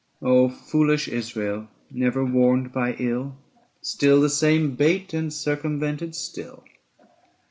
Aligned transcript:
Oh 0.19 0.49
foolish 0.49 1.07
Israel! 1.07 1.67
never 1.91 2.25
warned 2.25 2.71
by 2.73 2.93
ill! 2.97 3.35
Still 3.83 4.19
the 4.19 4.31
same 4.31 4.73
bait, 4.73 5.13
and 5.13 5.31
circumvented 5.31 6.15
still! 6.15 6.63